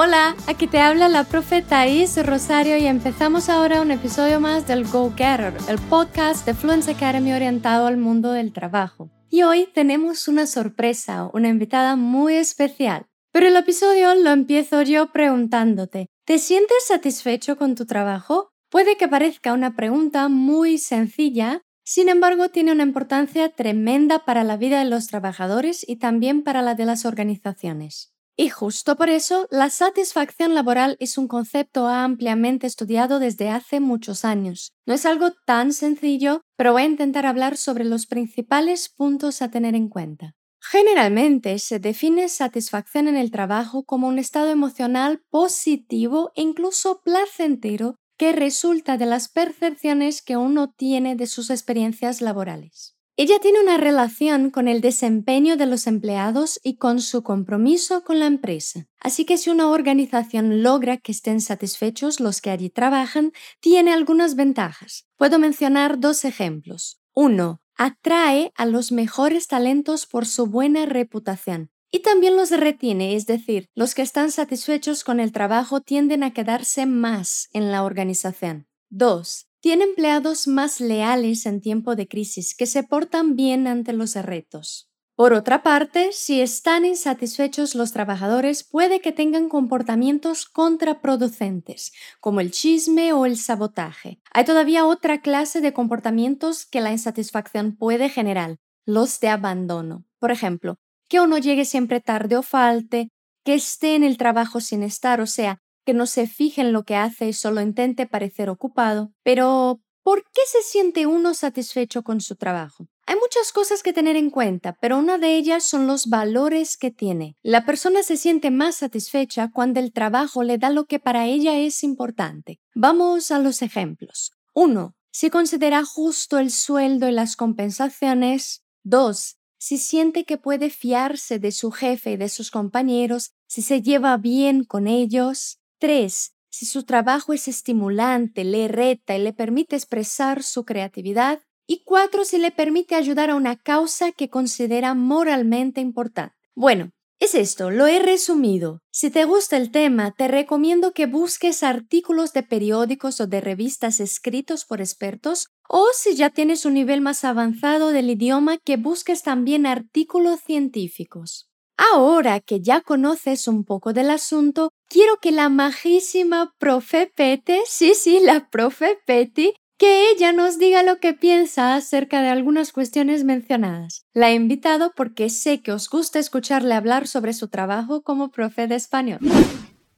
[0.00, 4.86] Hola, aquí te habla la profe Thais Rosario y empezamos ahora un episodio más del
[4.86, 9.10] Go Getter, el podcast de Fluence Academy orientado al mundo del trabajo.
[9.28, 13.06] Y hoy tenemos una sorpresa, una invitada muy especial.
[13.32, 18.50] Pero el episodio lo empiezo yo preguntándote, ¿te sientes satisfecho con tu trabajo?
[18.70, 24.56] Puede que parezca una pregunta muy sencilla, sin embargo tiene una importancia tremenda para la
[24.56, 28.12] vida de los trabajadores y también para la de las organizaciones.
[28.40, 34.24] Y justo por eso, la satisfacción laboral es un concepto ampliamente estudiado desde hace muchos
[34.24, 34.74] años.
[34.86, 39.50] No es algo tan sencillo, pero voy a intentar hablar sobre los principales puntos a
[39.50, 40.36] tener en cuenta.
[40.60, 47.96] Generalmente se define satisfacción en el trabajo como un estado emocional positivo e incluso placentero
[48.16, 52.97] que resulta de las percepciones que uno tiene de sus experiencias laborales.
[53.20, 58.20] Ella tiene una relación con el desempeño de los empleados y con su compromiso con
[58.20, 58.86] la empresa.
[59.00, 64.36] Así que si una organización logra que estén satisfechos los que allí trabajan, tiene algunas
[64.36, 65.08] ventajas.
[65.16, 67.00] Puedo mencionar dos ejemplos.
[67.12, 71.72] Uno, atrae a los mejores talentos por su buena reputación.
[71.90, 76.32] Y también los retiene, es decir, los que están satisfechos con el trabajo tienden a
[76.32, 78.68] quedarse más en la organización.
[78.90, 84.14] 2 tiene empleados más leales en tiempo de crisis que se portan bien ante los
[84.14, 84.88] retos.
[85.18, 92.52] Por otra parte, si están insatisfechos los trabajadores, puede que tengan comportamientos contraproducentes, como el
[92.52, 94.20] chisme o el sabotaje.
[94.32, 100.04] Hay todavía otra clase de comportamientos que la insatisfacción puede generar, los de abandono.
[100.20, 100.76] Por ejemplo,
[101.08, 103.10] que uno llegue siempre tarde o falte,
[103.44, 106.82] que esté en el trabajo sin estar, o sea, que no se fije en lo
[106.82, 109.10] que hace y solo intente parecer ocupado.
[109.22, 112.88] Pero, ¿por qué se siente uno satisfecho con su trabajo?
[113.06, 116.90] Hay muchas cosas que tener en cuenta, pero una de ellas son los valores que
[116.90, 117.36] tiene.
[117.42, 121.58] La persona se siente más satisfecha cuando el trabajo le da lo que para ella
[121.58, 122.60] es importante.
[122.74, 124.32] Vamos a los ejemplos.
[124.52, 124.94] 1.
[125.10, 128.62] Si considera justo el sueldo y las compensaciones.
[128.82, 129.38] 2.
[129.56, 134.18] Si siente que puede fiarse de su jefe y de sus compañeros, si se lleva
[134.18, 135.58] bien con ellos.
[135.78, 136.34] 3.
[136.50, 141.40] Si su trabajo es estimulante, le reta y le permite expresar su creatividad.
[141.66, 142.24] Y 4.
[142.24, 146.34] Si le permite ayudar a una causa que considera moralmente importante.
[146.54, 146.90] Bueno,
[147.20, 148.80] es esto, lo he resumido.
[148.92, 153.98] Si te gusta el tema, te recomiendo que busques artículos de periódicos o de revistas
[153.98, 159.22] escritos por expertos, o si ya tienes un nivel más avanzado del idioma, que busques
[159.24, 161.50] también artículos científicos.
[161.78, 167.94] Ahora que ya conoces un poco del asunto, quiero que la majísima profe Pete, sí,
[167.94, 173.22] sí, la profe Petty, que ella nos diga lo que piensa acerca de algunas cuestiones
[173.22, 174.02] mencionadas.
[174.12, 178.66] La he invitado porque sé que os gusta escucharle hablar sobre su trabajo como profe
[178.66, 179.20] de español.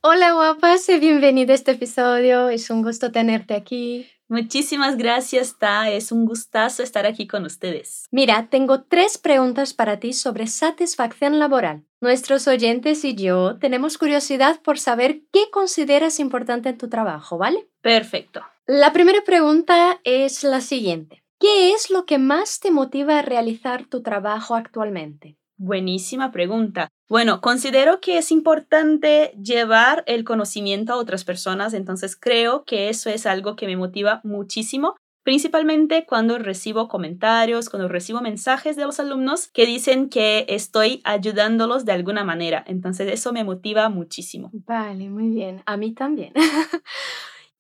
[0.03, 2.51] Hola guapas y bienvenida a este episodio.
[2.51, 4.07] Es un gusto tenerte aquí.
[4.31, 5.91] Muchísimas gracias, Ta.
[5.91, 8.07] Es un gustazo estar aquí con ustedes.
[8.13, 11.83] Mira, tengo tres preguntas para ti sobre satisfacción laboral.
[12.01, 17.67] Nuestros oyentes y yo tenemos curiosidad por saber qué consideras importante en tu trabajo, ¿vale?
[17.83, 18.43] Perfecto.
[18.67, 21.25] La primera pregunta es la siguiente.
[21.41, 25.40] ¿Qué es lo que más te motiva a realizar tu trabajo actualmente?
[25.63, 26.89] Buenísima pregunta.
[27.07, 33.11] Bueno, considero que es importante llevar el conocimiento a otras personas, entonces creo que eso
[33.11, 39.01] es algo que me motiva muchísimo, principalmente cuando recibo comentarios, cuando recibo mensajes de los
[39.01, 42.65] alumnos que dicen que estoy ayudándolos de alguna manera.
[42.67, 44.49] Entonces eso me motiva muchísimo.
[44.55, 45.63] Vale, muy bien.
[45.67, 46.33] A mí también.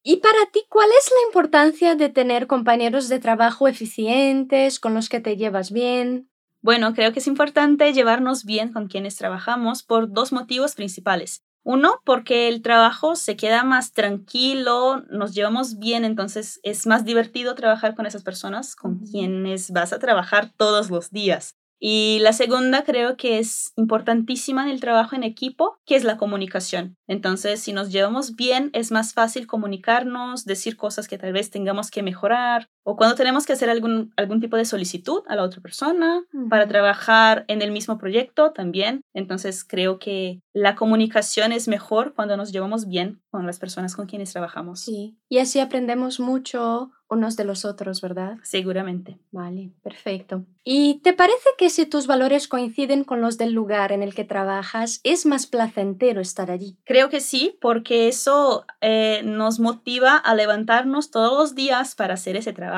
[0.03, 5.11] ¿Y para ti cuál es la importancia de tener compañeros de trabajo eficientes, con los
[5.11, 6.30] que te llevas bien?
[6.63, 11.43] Bueno, creo que es importante llevarnos bien con quienes trabajamos por dos motivos principales.
[11.63, 17.55] Uno, porque el trabajo se queda más tranquilo, nos llevamos bien, entonces es más divertido
[17.55, 21.57] trabajar con esas personas con quienes vas a trabajar todos los días.
[21.83, 26.19] Y la segunda creo que es importantísima en el trabajo en equipo, que es la
[26.19, 26.99] comunicación.
[27.07, 31.91] Entonces, si nos llevamos bien, es más fácil comunicarnos, decir cosas que tal vez tengamos
[31.91, 35.61] que mejorar, o cuando tenemos que hacer algún, algún tipo de solicitud a la otra
[35.61, 39.03] persona para trabajar en el mismo proyecto también.
[39.15, 44.07] Entonces, creo que la comunicación es mejor cuando nos llevamos bien con las personas con
[44.07, 44.81] quienes trabajamos.
[44.81, 48.37] Sí, y así aprendemos mucho unos de los otros, ¿verdad?
[48.43, 49.19] Seguramente.
[49.33, 50.45] Vale, perfecto.
[50.63, 54.25] ¿Y te parece que si tus valores coinciden con los del lugar en el que
[54.25, 56.79] trabajas, es más placentero estar allí?
[56.85, 62.37] Creo que sí, porque eso eh, nos motiva a levantarnos todos los días para hacer
[62.37, 62.70] ese trabajo.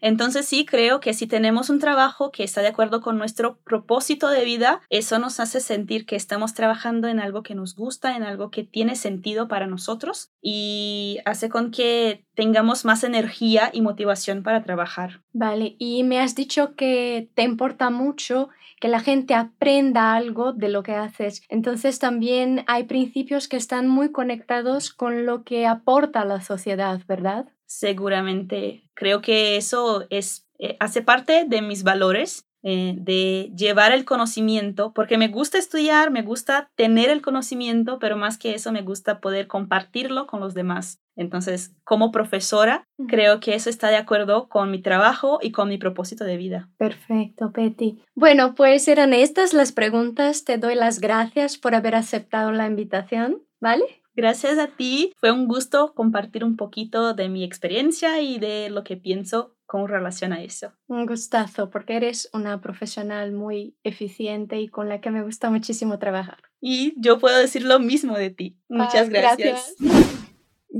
[0.00, 4.28] Entonces sí creo que si tenemos un trabajo que está de acuerdo con nuestro propósito
[4.28, 8.22] de vida, eso nos hace sentir que estamos trabajando en algo que nos gusta, en
[8.22, 14.42] algo que tiene sentido para nosotros y hace con que tengamos más energía y motivación
[14.42, 15.22] para trabajar.
[15.32, 18.48] Vale, y me has dicho que te importa mucho
[18.80, 21.42] que la gente aprenda algo de lo que haces.
[21.50, 27.46] Entonces también hay principios que están muy conectados con lo que aporta la sociedad, ¿verdad?
[27.70, 28.82] Seguramente.
[28.94, 34.92] Creo que eso es, eh, hace parte de mis valores eh, de llevar el conocimiento,
[34.92, 39.20] porque me gusta estudiar, me gusta tener el conocimiento, pero más que eso me gusta
[39.20, 41.00] poder compartirlo con los demás.
[41.14, 45.78] Entonces, como profesora, creo que eso está de acuerdo con mi trabajo y con mi
[45.78, 46.68] propósito de vida.
[46.76, 48.02] Perfecto, Betty.
[48.16, 50.44] Bueno, pues eran estas las preguntas.
[50.44, 53.84] Te doy las gracias por haber aceptado la invitación, ¿vale?
[54.20, 55.14] Gracias a ti.
[55.16, 59.88] Fue un gusto compartir un poquito de mi experiencia y de lo que pienso con
[59.88, 60.74] relación a eso.
[60.88, 65.98] Un gustazo, porque eres una profesional muy eficiente y con la que me gusta muchísimo
[65.98, 66.36] trabajar.
[66.60, 68.58] Y yo puedo decir lo mismo de ti.
[68.68, 69.74] Muchas gracias.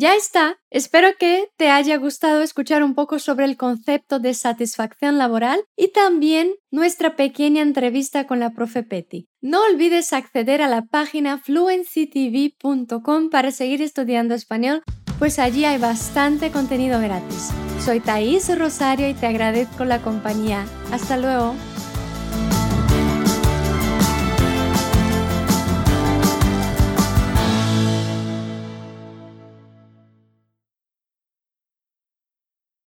[0.00, 0.56] Ya está.
[0.70, 5.88] Espero que te haya gustado escuchar un poco sobre el concepto de satisfacción laboral y
[5.88, 9.28] también nuestra pequeña entrevista con la profe Petty.
[9.42, 14.82] No olvides acceder a la página fluencytv.com para seguir estudiando español,
[15.18, 17.50] pues allí hay bastante contenido gratis.
[17.84, 20.64] Soy Thais Rosario y te agradezco la compañía.
[20.92, 21.54] Hasta luego.